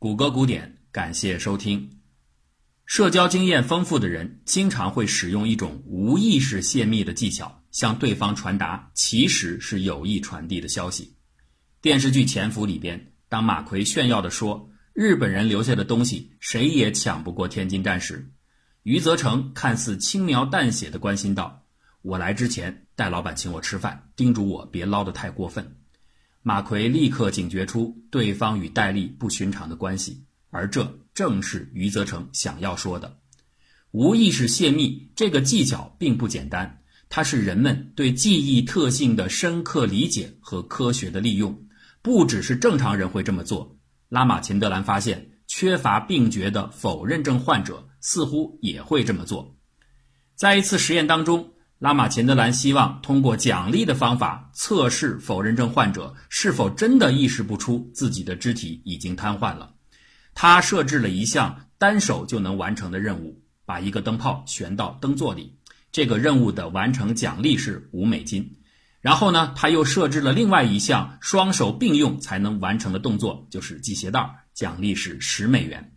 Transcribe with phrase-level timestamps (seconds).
[0.00, 1.98] 谷歌古典，感谢收听。
[2.86, 11.16] 社交经验丰富的人经常会使用一种无意识泄密的技巧，向对方传达其实是有意传递的消息。
[11.80, 18.30] 电视剧《潜伏》里边，当马奎炫耀地说日本人留下的东西谁也抢不过天津站时，
[18.84, 21.66] 余则成看似轻描淡写的关心道
[22.02, 25.74] ：“我来之前，戴老板请我吃饭，叮嘱我别捞得太过分。”
[26.42, 30.24] 马奎立刻警觉出对方与戴笠不寻常的关系。
[30.50, 33.18] 而这正是余则成想要说的，
[33.90, 41.66] 无意识泄密这个技巧并不简单，它是人们对记忆特性的深刻理解和科学的利用。
[42.00, 43.76] 不只是正常人会这么做，
[44.08, 49.54] 拉玛琴德兰发现，缺乏病觉的否认症患者似乎也会这么做。
[50.34, 59.74] 在一次实验当中，拉玛钱德兰希望通过奖励的方法测试否认症患者是否真的意识不出自己的肢体已经瘫痪了。
[60.34, 65.56] 他设置了一项单手就能完成的任务，把一个灯泡悬到灯座里。
[65.92, 68.56] 这个任务的完成奖励是五美金。
[69.00, 75.92] 然后呢，他又设置了另外一项双手并用才能完成的动作，就是系鞋带，奖励是十美元。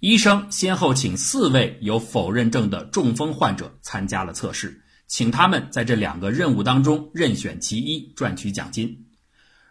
[0.00, 9.08] 医生先后请四位有否认症的中风患者参加了测试，请他们在这两个任务当中任选其一，赚取奖金。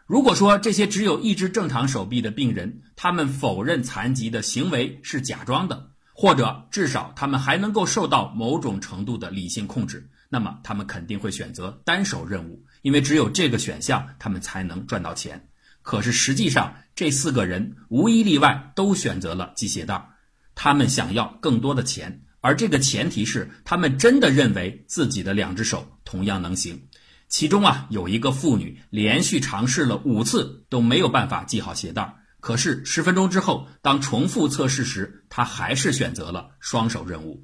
[0.06, 15.44] 如果说这些只有一只正常手臂的病人，他们否认残疾的行为是假装的，或者至少他们还能够受到某种程度的理性控制，那么他们肯定会选择单手任务，因为只有这个选项，他们才能赚到钱。
[15.82, 20.08] 可是实际上，这四个人无一例外都选择了系鞋带，
[20.54, 26.88] 他们想要更多的钱，而这个前提是他们真的认为自己的两只手同样能行。
[27.30, 37.44] 其中啊，有一个妇女连续尝试了五次都没有办法系好鞋带儿可是十分钟之后，当重复测试时，她还是选择了双手任务。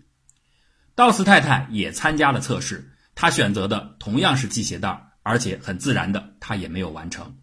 [0.96, 7.38] 道斯太太也参加了测试，她选择的同样是系鞋带儿而且很自然的，她也没有完成。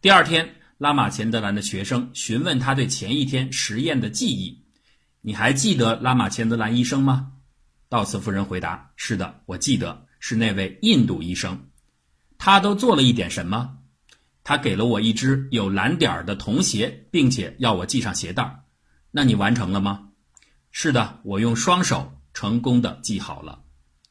[0.00, 4.64] 第二天，拉玛钱德兰的学生询问他对前一天实验的记忆
[5.26, 7.32] ：“你还记得拉玛钱德兰医生吗？”
[7.90, 11.68] 道斯夫人回答：“是的，我记得。”是那位印度医生，
[12.38, 13.78] 他都做了一点什么？
[14.42, 18.64] 他给了我一只有蓝点儿的童鞋，并且要我系上鞋带
[19.10, 20.08] 那你完成了吗？
[20.72, 23.62] 是的，我用双手成功的系好了。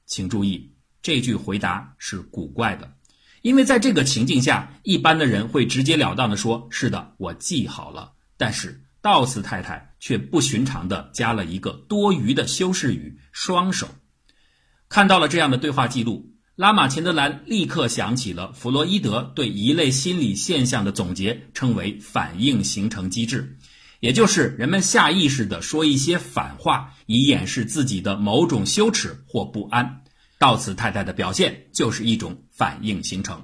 [0.05, 2.93] 请注意，这句回答是古怪的，
[3.41, 13.89] 因为在这个情境下，一般的人会直截了当的说：“是的，我系好了。”但是道斯太太却不寻常的加了一个多余的修饰语“双手”。
[14.87, 23.57] 看到了这样的对话记录，拉玛钱德兰立刻想起了弗洛伊德对一类心理现象的总结，称为反应形成机制，
[23.99, 30.03] 也就是人们下意识地说一些反话，以掩饰自己的某种羞耻或不安。
[30.37, 33.43] 道此太太的表现就是一种反应形成，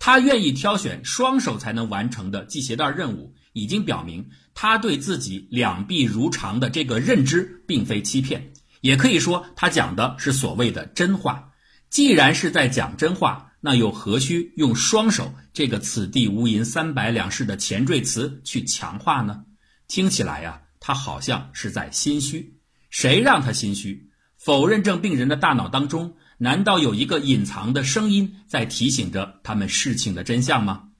[0.00, 8.52] 她愿意挑选双手才能完成的系鞋带任务，已经表明他对自己两臂如常的这个认知并非欺骗。
[8.82, 11.52] 也可以说，他讲的是所谓的真话。
[11.88, 19.44] 既然是在讲真话，那又何须用“双手”这个“此地无银三百两”式的前缀词去强化呢？
[19.88, 22.58] 听起来呀，他好像是在心虚。
[22.90, 24.10] 谁让他心虚？
[24.36, 30.90] 否认症病人的大脑当中，难道有一个隐藏的声音在提醒着他们事情的真相吗？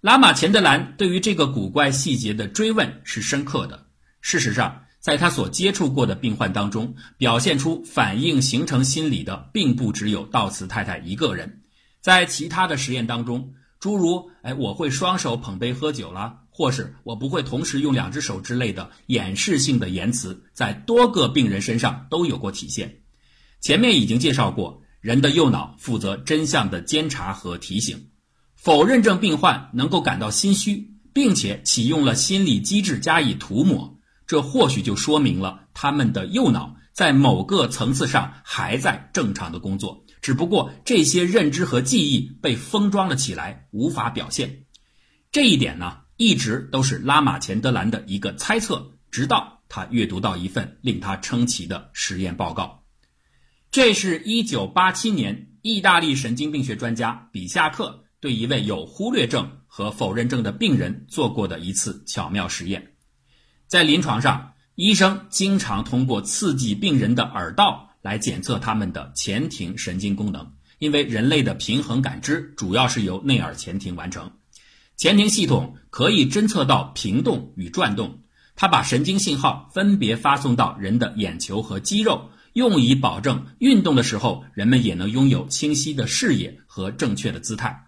[0.00, 3.86] 拉玛钱德兰对于这个古怪细节的追问是深刻的。
[4.20, 4.84] 事实上。
[5.00, 11.62] 在他所接触过的病患当中，表现出反应形成心理的，并不只有道茨太太一个人。
[12.00, 23.02] 在其他的实验当中，诸如“哎，我会双手捧杯喝酒了”或是“我不会同时用两只手”之类的掩饰性的言辞，在多个病人身上都有过体现。
[23.60, 28.08] 前面已经介绍过，人的右脑负责真相的监察和提醒。
[28.58, 33.98] 否认症病患能够感到心虚，并且启用了心理机制加以涂抹。
[34.26, 44.64] 这或许就说明了他们的右脑在某个层次上还在正常的工作，只不过这些认知和记忆被封装了起来，无法表现。
[45.30, 52.82] 这一点呢，一直都是拉玛钱德兰的一个猜测，直到他阅读到一份令他称奇的实验报告。
[53.70, 62.94] 这是一九八七年，意大利神经病学专家比夏克对一位有忽略症和否认症的病人做过的一次巧妙实验。
[63.66, 74.32] 在临床上，医生经常通过刺激病人的耳道来检测他们的前庭神经功能，因为人类的平衡感知主要是由内耳前庭完成。
[74.96, 78.22] 前庭系统可以侦测到平动与转动，
[78.56, 87.87] 它把神经信号分别发送到人的眼球和肌肉，用以保证运动的时候人们也能拥有清晰的视野和正确的姿态。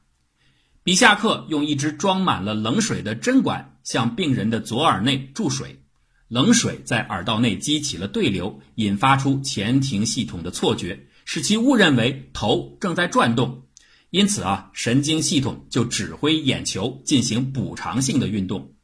[0.82, 5.82] 比夏克用一只装满了冷水的针管向病人的左耳内注水，
[6.28, 13.66] 冷水在耳道内激起了对流，引发出前庭系统的错觉，使其误认为头正在转动。
[14.08, 18.74] 因此啊，神经系统就指挥眼球进行补偿性的运动，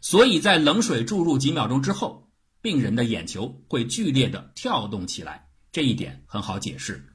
[0.00, 5.46] 所以在冷水注入几秒钟之后，病人的眼球会剧烈的跳动起来。
[5.70, 7.06] 这一点很好解释。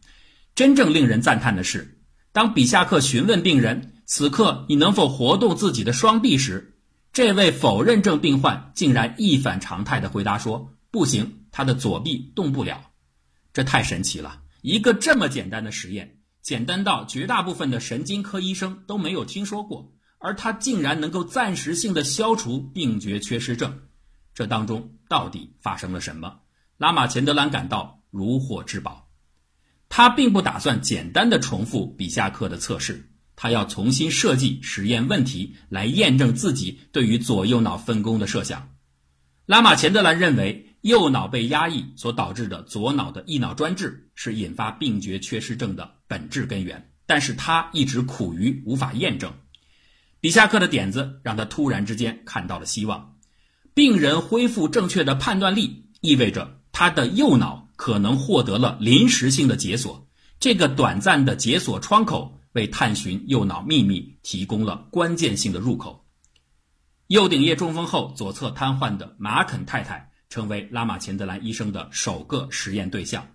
[0.55, 1.99] 真正令人赞叹的是，
[2.31, 6.79] 当比夏克询问病人“此刻你能否活动自己的双臂”时，
[7.11, 12.81] 这位否认症病患竟然一反常态的回答说：“不行，他的左臂动不了。”
[13.51, 14.41] 这太神奇了！
[14.61, 16.15] 一个这么简单的实验。
[16.41, 23.81] 简单到绝大部分的神经科医生都没有听说过，而他竟然能够暂时性的消除病觉缺失症，
[24.33, 26.39] 这当中到底发生了什么？
[26.77, 29.09] 拉马钱德兰感到如获至宝。
[29.89, 38.67] 他并不打算简单的重复比夏克的测试，他要重新设计实验问题来验证自己对于左右脑分工的设想。
[39.45, 40.65] 拉马钱德兰认为。
[40.81, 49.33] 右脑被压抑所导致的左脑的异脑专制是引发病觉缺失症的本质根源，但是他一直苦于无法验证。
[50.21, 53.15] 比夏克的点子让他突然之间看到了希望。
[53.73, 60.07] 病人恢复正确的判断力，意味着他的右脑可能获得了临时性的解锁。
[60.39, 66.05] 这个短暂的解锁窗口为探寻右脑秘密提供了关键性的入口。
[67.07, 70.05] 右顶叶中风后左侧瘫痪的马肯太太。
[70.29, 73.25] 成为拉马钱德兰医生的首个实验对象。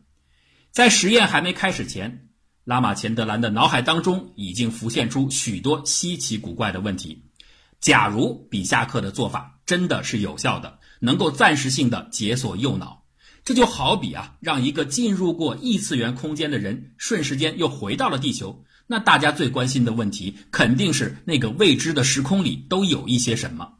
[0.70, 2.28] 在实验还没开始前，
[2.64, 7.24] 拉马钱德兰的脑海当中已经浮现出许多稀奇古怪的问题。
[7.80, 13.06] 假如比夏克的做法真的是有效的，能够暂时性的解锁右脑，
[13.42, 18.66] 这就好比啊，让一个进入过异次元空间的人瞬时间又回到了地球。
[18.92, 23.72] 那大家最关心的问题肯定是那个未知的时空里都有一些什么。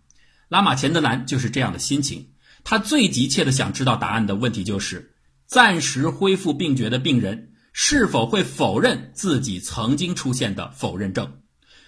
[0.49, 2.31] 拉马钱德兰就是这样的心情。
[2.65, 5.15] 他最急切的想知道答案的问题就是：
[5.47, 11.31] 暂时恢复病觉的病人是否会否认自己曾经出现的否认症？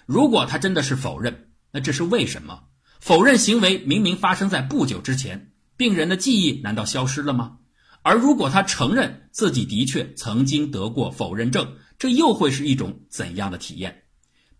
[0.04, 2.64] 如果他真的是否认，那这是为什么？
[3.00, 7.56] 否认行为明明发生在不久之前，病人的记忆难道消失了吗？
[8.02, 14.02] 而如果他承认自己的确曾经得过否认症，这又会是一种怎样的体验？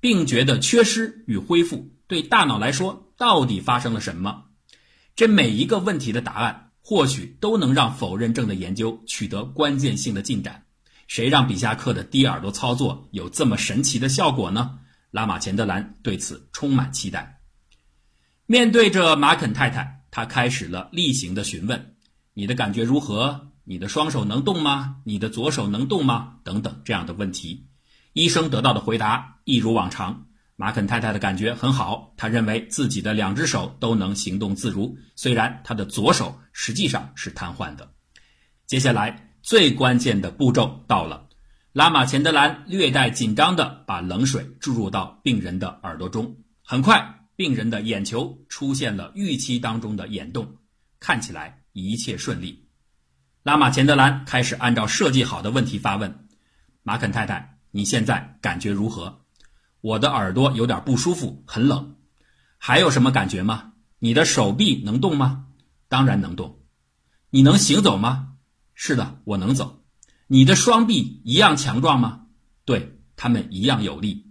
[0.01, 4.45] 病觉的缺失与恢复对大脑来说到底发生了什么？
[5.17, 10.65] 这每一个问题的答案，或许都能让否认症的研究取得关键性的进展。
[11.07, 14.79] 谁让比夏克的低耳朵操作有这么神奇的效果呢？
[15.11, 17.41] 拉马钱德兰对此充满期待。
[18.47, 21.95] 面对着马肯太太，他开始了例行的询问
[22.35, 23.53] ：“你的感觉如何？
[23.65, 24.97] 你的双手能动吗？
[25.05, 27.67] 你的左手能动吗？”等等这样的问题。
[28.13, 30.27] 医生得到的回答一如往常。
[30.57, 37.91] 马肯太太的感觉很好，她认为自己的两只手都能行动自如，虽然她的左手实际上是瘫痪的。
[38.67, 41.27] 接下来最关键的步骤到了，
[41.73, 50.57] 拉马钱德兰略带紧张地把冷水注入到病人的耳朵中，很快，病人的眼球出现了预期当中的眼动，
[51.01, 52.64] 看起来一切顺利。
[53.45, 56.27] 拉马钱德兰开始按照设计好的问题发问
[56.83, 59.21] ：“马肯太太，你现在感觉如何？”
[59.83, 61.97] 我的耳朵有点不舒服，很冷。
[62.57, 63.73] 还有什么感觉吗？
[63.99, 65.45] 你的手臂能动吗？
[65.91, 66.61] 当然能动。
[67.29, 68.29] 你能行走吗？
[68.75, 69.85] 是的，我能走。
[70.27, 72.23] 你的双臂一样强壮吗？
[72.65, 74.25] 对，他们一样有力。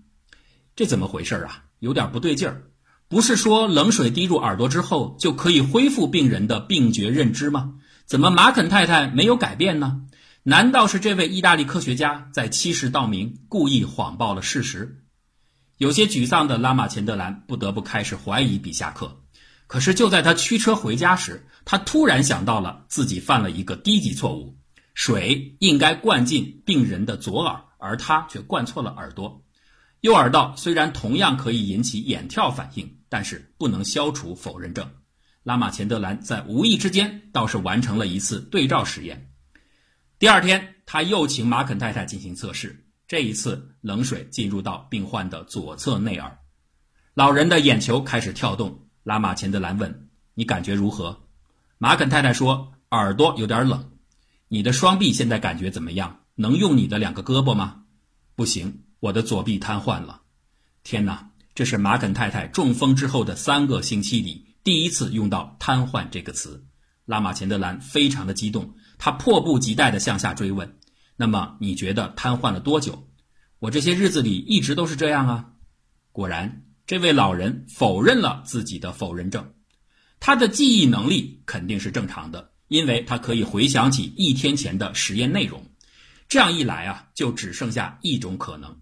[0.76, 1.66] 这怎么回事啊？
[1.78, 2.64] 有点不对劲儿。
[3.08, 7.76] 不是说冷水滴入耳朵之后就可以恢复病人的病觉认知吗？
[8.06, 10.02] 怎么马肯太太没有改变呢？
[10.44, 15.04] 难道是这位意大利科学家在欺世盗名，故意谎报了事实？
[15.78, 19.20] 有些沮丧的拉马钱德兰不得不开始怀疑比夏克。
[19.68, 24.56] 可是就在他驱车回家时，他突然想到了自己犯了一个低级错误：
[24.94, 29.42] 水应该灌进病人的左耳，而他却灌错了耳朵。
[30.02, 34.88] 右耳道虽然同样可以引起眼跳反应，但是不能消除否认症。
[35.44, 39.30] 拉马钱德兰在无意之间倒是完成了一次对照实验。
[40.18, 42.86] 第二天，他又请马肯太太进行测试。
[43.08, 46.40] 这一次，冷水进入到病患的左侧内耳，
[47.14, 48.88] 老人的眼球开始跳动。
[49.04, 51.24] 拉马钱德兰问：“你感觉如何？”
[51.78, 53.92] 马肯太太说：“耳朵有点冷。
[54.48, 56.22] ”“你的双臂现在感觉怎么样？
[56.36, 57.84] 能用你的两个胳膊吗
[58.36, 60.22] ？”“不行，我的左臂瘫痪了。
[60.84, 66.66] ”“天哪，这是马肯太太中风之后的三个星期里第一次用到“瘫痪”这个词。
[67.06, 70.78] 拉玛钱德兰非常的激动，他迫不及待地向下追问
[71.18, 73.10] ：“那么你觉得瘫痪了多久
[73.60, 75.50] ？”“我这些日子里一直都是这样啊。”
[76.14, 79.54] 果然，这位老人否认了自己的否认症。
[80.22, 85.62] 他的记忆能力肯定是正常的，因为他可以回想起一天前的实验内容。
[86.30, 88.80] 这样一来啊，就只剩下一种可能，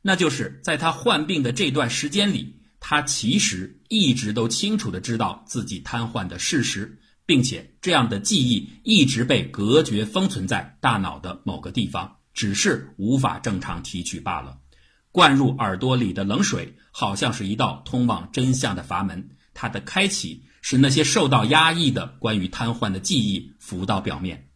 [0.00, 7.00] 那就是在他患病的这段时间里，他其实一直都清楚的知道自己瘫痪的事实。
[7.26, 14.58] 并且这样的记忆一直被隔绝封存在大脑的某个地方，只是无法正常提取罢了。
[15.10, 24.50] 灌入耳朵里的冷水，好像是一道通往真相的阀门，它的开启使那些受到压抑的关于瘫痪的记忆浮到表面。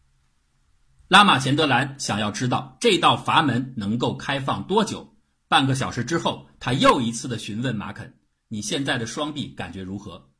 [1.08, 5.16] 拉玛钱德兰想要知道这道阀门能够开放多久。
[5.48, 8.12] 半个小时之后，他又一次的询问马肯
[8.48, 10.30] ：“你现在的双臂感觉如何？”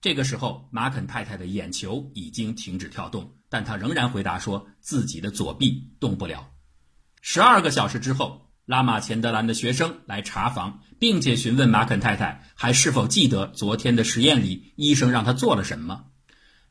[0.00, 6.50] 这个时候，马肯太太的眼球已经停止跳动，但她仍然回答说自己的左臂动不了。
[7.20, 16.04] 十二个小时之后，拉玛钱德兰的学生来查房，并且询问马肯太太还是否记得昨天的实验里医生让他做了什么。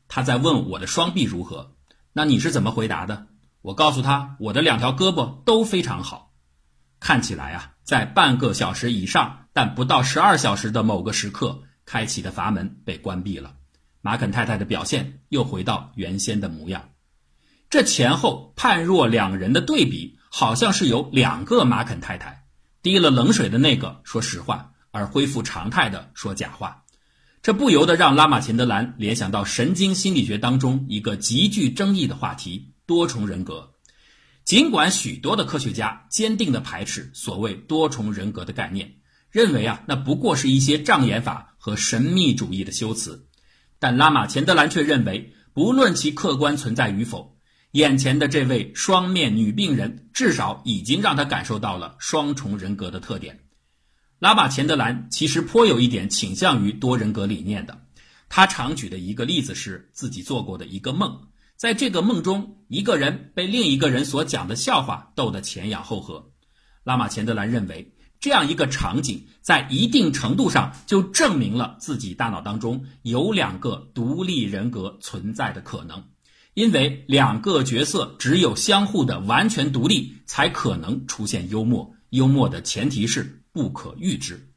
[0.08, 1.76] 他在问我的双臂如何？
[2.14, 3.26] 那你是怎么回答的？
[3.60, 6.32] 我告诉他我的两条胳膊都非常好。
[6.98, 11.64] 看起来啊，在半个小时以上，但不到十二小时的某个时刻。
[11.84, 13.56] 开启的阀门被关闭了，
[14.02, 16.90] 马肯太太的表现又回到原先的模样。
[17.70, 22.44] 这前后判若两人的对比，好像是有两个马肯太太。
[22.82, 26.84] 滴了冷水的那个说实话，而恢复常态的说假话。
[27.42, 33.72] 这不由得让拉玛钱德兰联想到神经心理学当中一个极具争议的话题——多重人格。
[34.44, 38.96] 尽管许多的科学家坚定地排斥所谓多重人格的概念。
[39.30, 43.26] 认为啊，那不过是一些障眼法和神秘主义的修辞，
[43.78, 47.36] 但拉玛钱德兰却认为，不论其客观存在与否，
[47.72, 53.40] 眼前的这位双面女病人至少已经让他感受到了双重人格的特点。
[54.18, 57.82] 拉玛钱德兰其实颇有一点倾向于多人格理念的，
[58.30, 66.32] 他常举的一个例子是自己做过的一个梦，在这个梦中，一个人被另一个人所讲的笑话逗得前仰后合。
[66.82, 67.92] 拉玛钱德兰认为。
[68.20, 76.04] 这样一个场景，在一定程度上就证明了自己大脑当中有两个独立人格存在的可能，
[76.54, 81.94] 因为两个角色只有相互的完全独立，才可能出现幽默。
[82.10, 84.48] 幽默的前提是不可预知。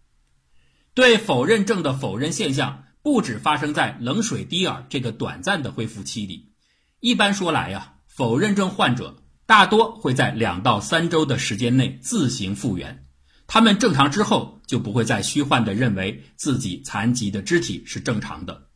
[0.94, 6.54] 对否认症的否认现象，不止发生在冷水滴耳这个短暂的恢复期里。
[7.00, 13.06] 一般说来呀，否认症患者大多会在两到三周的时间内自行复原。
[13.54, 18.68] 他们正常之后，就不会再虚幻地认为自己残疾的肢体是正常的。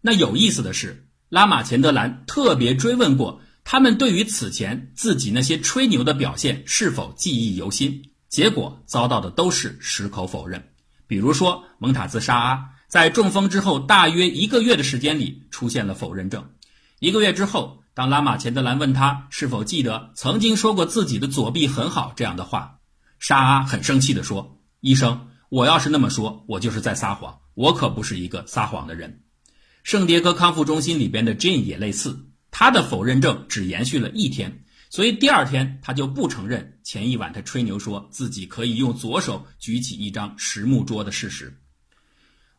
[0.00, 10.68] 那有意思的是，拉玛钱德兰特别追问过他们对于此前自己那些吹牛的表现是否记忆犹新，结果遭到的都是矢口否认。
[11.08, 16.48] 比如说，蒙塔兹沙阿在中风之后大约一个月的时间里出现了否认症。
[17.00, 22.78] 一个月之后，当拉玛钱德兰问他是否记得曾经说过自己的左臂很好这样的话。
[23.22, 27.38] 沙阿很生气地说：“医生，我要是那么说，我就是在撒谎。
[27.54, 29.22] 我可不是一个撒谎的人。”
[29.84, 41.60] 圣迭戈康复中心里边的 Jane 也类似，他的否认症只延续了一天，所以第二天他就不承认前一晚他吹牛说自己可以用左手举起一张实木桌的事实。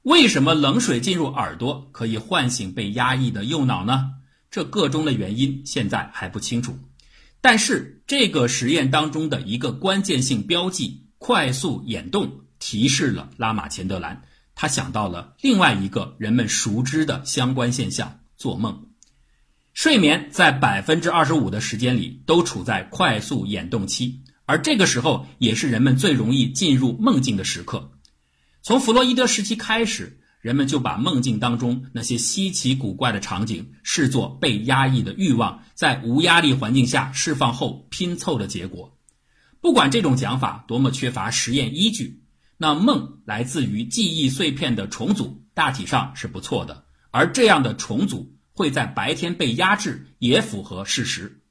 [0.03, 4.11] 为什么冷水进入耳朵可以唤醒被压抑的右脑呢？
[4.49, 6.79] 这个中的原因现在还不清楚。
[7.43, 14.21] 但是这个实验当中的一个关键性标记——快速眼动，提示了拉玛钱德兰，
[14.55, 18.87] 他想到了另外一个人们熟知的相关现象：做梦。
[19.73, 27.91] 睡眠在百分之二十五的时间里都处在快速眼动期，而这个时候也是人们最容易进入梦境的时刻。
[28.61, 30.21] 从弗洛伊德时期开始。
[30.43, 38.97] 人们就把梦境当中那些稀奇古怪的场景视作被压抑的欲望在无压力环境下释放后拼凑的结果。
[39.61, 42.23] 不管这种讲法多么缺乏实验依据，
[42.57, 46.83] 那梦来自于记忆碎片的重组大体上是不错的。
[47.09, 51.41] 而这样的重组会在白天被压制，也符合事实。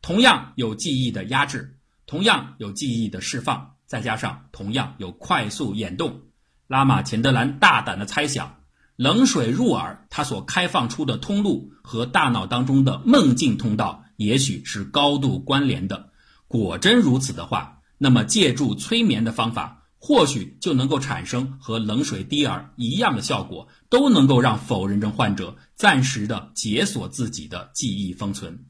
[0.00, 1.76] 同样有记忆的压制，
[2.06, 6.20] 同样有记忆的释放，再加上同样有快速眼动。
[6.68, 8.60] 拉玛钱德兰大胆的猜想，
[8.94, 16.10] 冷水入耳，它所开放出的通路和大脑当中的梦境通道，也许是高度关联的。
[16.46, 28.66] 果真如此的话，那么借助催眠的方法，或许就能够产生和冷水滴耳一样的效果，都能够让否认症患者暂时的解锁自己的记忆封存。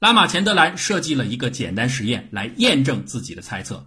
[0.00, 3.86] 拉马钱德兰设计了一个简单实验来验证自己的猜测。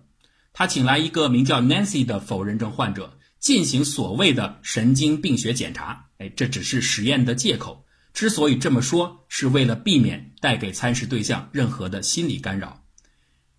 [0.53, 6.05] 他请来一个名叫 Nancy 的否认症患者进行所谓的神经病学检查。
[6.17, 7.85] 哎，这只是实验的借口。
[8.13, 12.83] 之所以这么说，是为了避免带给参试对象任何的心理干扰。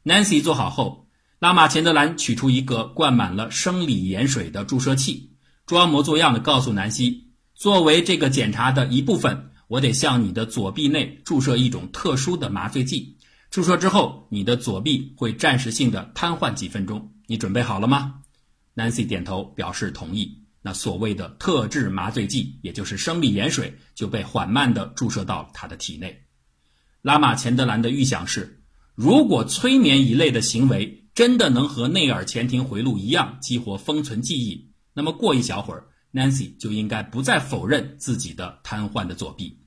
[0.05, 1.07] Nancy 做好后。
[1.41, 5.31] 拉马钱德兰取出一个灌满了生理盐水的注射器，
[5.65, 13.17] 装模作样的告诉南希：“作为这个检查的一部分，我得向你的左臂内注射一种特殊的麻醉剂。
[13.51, 17.13] 注射之后，你的左臂会暂时性的瘫痪几分钟。
[17.27, 18.23] 你准备好了吗
[18.77, 20.45] ？”Nancy 点头表示同意。
[20.63, 26.27] 那所谓的特制麻醉剂，也就是生理盐水，就被缓慢地注射到了他的体内。
[27.03, 28.63] 拉马钱德兰的预想是：
[28.95, 34.71] 如果催眠一类的行为，真的能和内耳前庭回路一样激活封存记忆？
[34.93, 39.59] 那么过一小会儿，Nancy 就应该不再否认自己的瘫痪的左臂。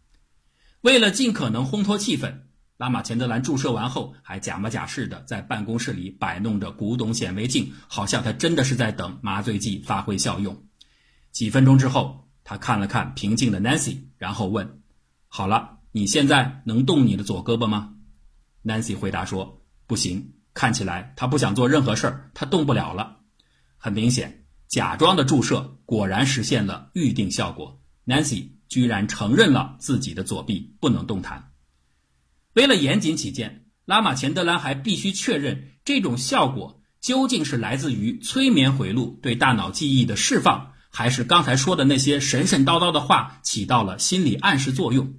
[0.81, 2.42] 为了尽可能烘托气氛，
[2.77, 10.65] 拉马钱德兰注射完后还假模假式的在办公室里摆弄着古董显微镜，好像他真的是在等麻醉剂发挥效用。
[11.32, 14.82] 几分钟之后，他看了看平静的 Nancy，然后问
[15.30, 17.94] ：“好了，你现在能动你的左胳膊吗
[18.63, 23.18] ？”Nancy 回答说：“不行。”看起来他不想做任何事儿，他动不了了。
[23.77, 27.82] 很明显，假装的注射果然实现了预定效果。
[28.06, 31.52] Nancy 居然承认了自己的左臂不能动弹。
[32.53, 45.15] 为了严谨起见，拉马钱德兰还必须确认这种效果究竟是来自于催眠回路对大脑记忆的释放，还是刚才说的那些神神叨叨的话起到了心理暗示作用。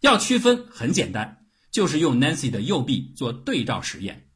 [0.00, 1.38] 要区分很简单，
[1.72, 4.28] 就是用 Nancy 的右臂做对照实验。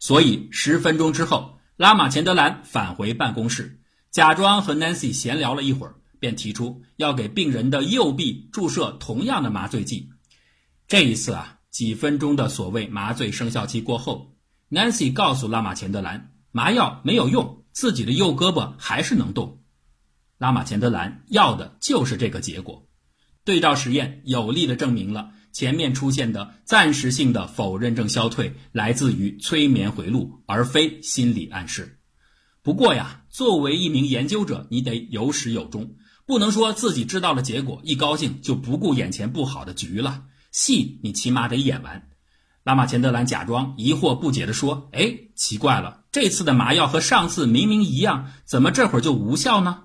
[0.00, 10.10] 所以十分钟之后，拉马钱德兰返回办公室，假装和 Nancy 闲聊了一会儿，便提出要给病人的右臂注射同样的麻醉剂。
[10.88, 14.36] 这一次啊，几分钟的所谓麻醉生效期过后
[14.70, 19.58] ，Nancy 告诉拉马钱德兰，麻药没有用，自己的右胳膊还是能动。
[20.38, 22.86] 拉马钱德兰要的就是这个结果。
[23.44, 25.32] 对照实验有力地证明了。
[25.52, 31.98] 前面出现的暂时性的否认症消退，来自于催眠回路，而非心理暗示。
[32.62, 40.24] 不过呀，作为一名研究者，你得有始有终，不能说自己知道了结果，一高兴就不顾眼前不好的局了。
[40.54, 42.08] 戏你起码得演完。
[42.62, 49.82] 拉马钱德兰假装疑惑不解地说：“哎，奇怪了，这次的麻药和上次明明一样，怎么这会儿就无效呢？”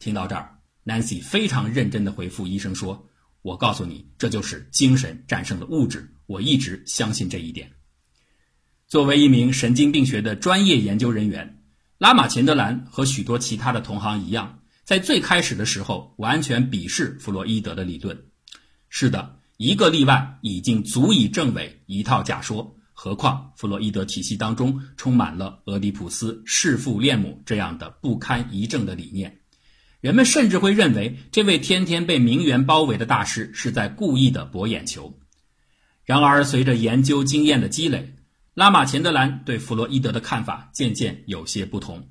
[0.00, 3.06] 听到这儿，Nancy 非常认真地回复医生说。
[3.42, 6.14] 我告诉你，这就是精神战胜了物质。
[6.26, 7.70] 我一直相信这一点。
[8.86, 11.62] 作为一名神经病学的专业研究人员，
[11.98, 18.24] 拉马钱德兰和许多其他的同行一样，在最开始的时候完全鄙视弗洛伊德的理论。
[18.88, 22.76] 是的，一个例外已经足以证伪一套假说。
[22.92, 29.38] 何况弗洛伊德体系当中充满了俄狄浦斯弑父恋母这样的不堪一证的理念。
[30.00, 35.16] 人们甚至会认为，这位天天被名媛包围的大师是在故意的博眼球。
[36.04, 38.14] 然而，随着研究经验的积累，
[38.54, 42.08] 拉马钱德兰对弗洛伊德的看法渐渐有些不同。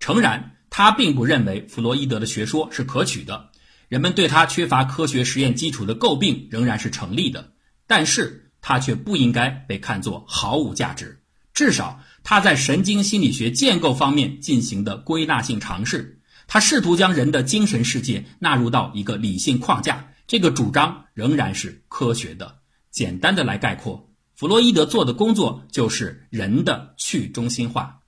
[0.00, 3.50] 诚然，他并不认为弗洛伊德的学说是可取的，
[3.88, 7.52] 人们对他缺乏科学实验基础的诟病仍然是成立的。
[7.86, 11.20] 但是，他却不应该被看作毫无价值。
[11.54, 16.20] 至少，他在神经心理学建构方面进行的归纳性尝试。
[16.48, 22.58] 他试图将人的精神世界纳入到一个理性框架，这个主张仍然是科学的。
[22.90, 28.00] 简单的来概括，弗洛伊德做的工作就是人的去中心化。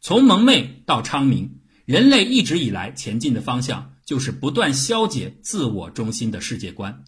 [0.00, 7.02] 从蒙昧到昌明，人类一直以来前进的方向就是不断消解自我中心的世界观。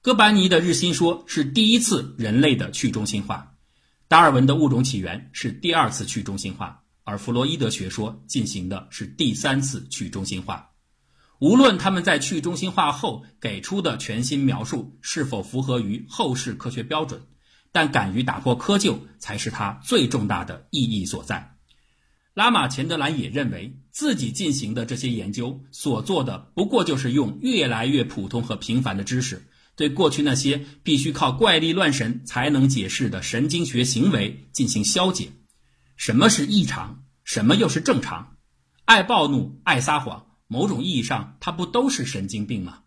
[0.00, 3.56] 哥白尼的日心说是第一次人类的去中心化，
[4.06, 6.84] 达尔文的物种起源是第二次去中心化。
[7.02, 10.70] 而弗洛伊德学说进行的是第三次去中心化，
[11.40, 17.22] 无论他们在去中心化后给出的全新描述是否符合于后世科学标准，
[17.72, 21.55] 但敢于打破窠臼才是它最重大的意义所在。
[22.36, 35.30] 拉马钱德兰也认为自己进行的这些研究所做的不过就是用越来越普通和平凡的知识，对过去那些必须靠怪力乱神才能解释的神经学行为进行消解。
[35.96, 37.04] 什么是异常？
[37.24, 38.36] 什么又是正常？
[38.84, 42.80] 爱暴怒、爱撒谎，某种意义上，它不都是神经病吗？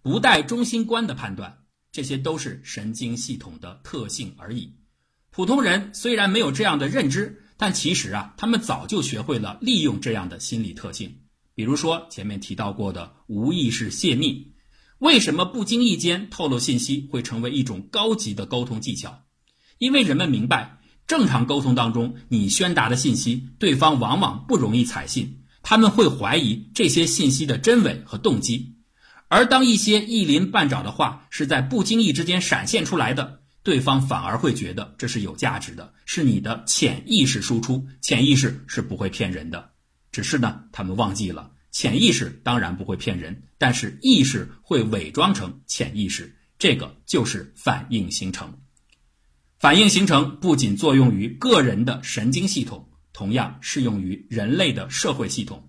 [0.00, 1.58] 不带中心观的判断，
[1.92, 4.72] 这些都是神经系统的特性而已。
[5.30, 11.20] 普通人虽然没有这样的认知，但其实啊，他们早就学会了利用这样的心理特性。
[11.54, 14.52] 比如说前面提到过的无意识泄密，
[14.98, 19.22] 为什么不经意间透露信息会成为一种高级的沟通技巧？
[19.78, 28.76] 因为人们明白，正常沟通当中，你宣达的信息，对方往往不容易采信，他们会怀疑这些信息的真伪和动机。
[29.28, 37.84] 而当一些一鳞半爪的话是在不经意之间闪现出来的，对方反而会觉得这是有价值的，是你的潜意识输出。
[38.00, 39.72] 潜意识是不会骗人的，
[40.12, 48.56] 只是呢，他们忘记了，潜意识当然不会骗人，但是意识会伪装成潜意识，这个就是反应形成。
[49.58, 55.68] 反应形成不仅作用于个人的神经系统，同样适用于人类的社会系统。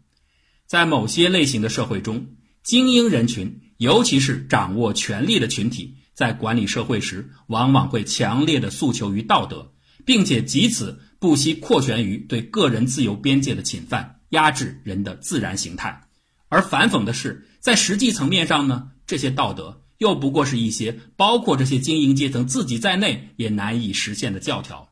[0.68, 2.28] 在某些类型的社会中，
[2.62, 9.72] 精英人群，尤其是掌握权力的群体，在管理社会时，往往会强烈的诉求于道德，
[10.04, 16.02] 并且藉此不惜扩权于对个人自由边界的侵犯，压制人的自然形态。
[16.50, 19.84] 而反讽的是，在实际层面上呢，这些道德。
[20.00, 24.90] 又不过是一些包括这些精英阶层自己在内也难以实现的教条，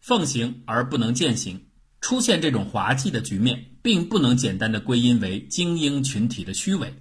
[0.00, 1.66] 奉行而不能践行，
[2.00, 6.94] 出现这种滑稽的局面，并不能简单的归因为精英群体的虚伪。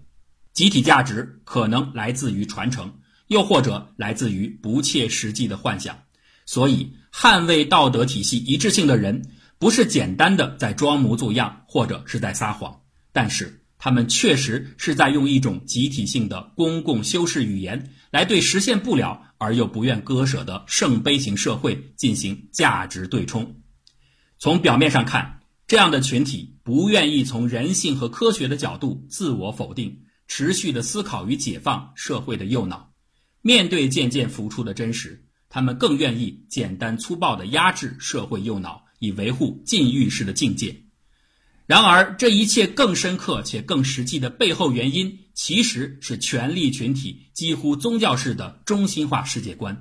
[0.54, 5.98] 集体价值可能来自于传承，又或者来自于不切实际的幻想。
[6.46, 13.62] 所以，捍卫道德体系一致性的人，不是简单的在装模作样，或者是在撒谎，但是。
[13.78, 23.62] 他们确实是在用一种集体性的公共修饰语言，来对实现不了而又不愿割舍的圣杯型社会进行价值对冲。
[24.40, 32.95] 从表面上看，这样的群体不愿意从人性和科学的角度自我否定，持续的思考与解放社会的右脑。
[33.48, 40.76] 面对渐渐浮出的真实，他们更愿意简单粗暴地压制社会右脑，以维护禁欲式的境界。
[41.68, 49.80] 然而，这一切更深刻且更实际的背后原因，其实是权力群体几乎宗教式的中心化世界观。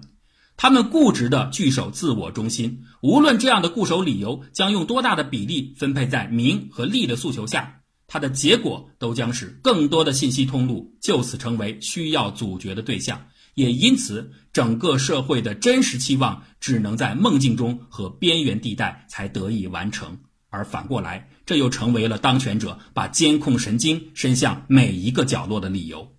[0.58, 20.18] 他们固执地据守自我中心，无论这样的固守理由将用多大的比例分配在名和利的诉求下，它的结果都将是更多的信息通路就此成为需要阻绝的对象，也因此，整个社会的真实期望只能在梦境中和边缘地带才得以完成。
[20.50, 26.16] 而反过来，这又成为了当权者把监控神经伸向每一个角落的理由。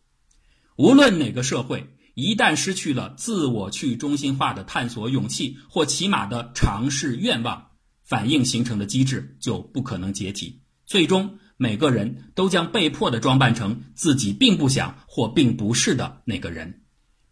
[0.77, 7.67] 无论哪个社会，一旦失去了自我去中心化的探索勇气，或起码的尝试愿望，
[8.03, 10.61] 反应形成的机制就不可能解体。
[10.85, 16.81] 最终，每个人都将被迫的装扮成自己并不想或并不是的那个人。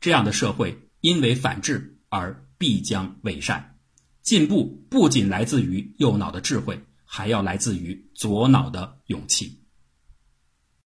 [0.03, 3.77] 这样的社会因为反智而必将伪善。
[4.21, 6.77] 进步不仅来自于右脑的智慧。
[7.15, 9.62] 还要来自于左脑的勇气。